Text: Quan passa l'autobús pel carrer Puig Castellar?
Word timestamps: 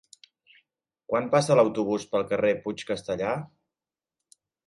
Quan 1.11 1.27
passa 1.35 1.57
l'autobús 1.59 2.07
pel 2.15 2.25
carrer 2.33 2.53
Puig 2.65 2.83
Castellar? 2.93 3.37